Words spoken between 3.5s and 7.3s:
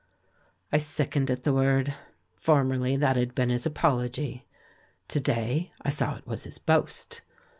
his apology; to day, I saw it was his boast.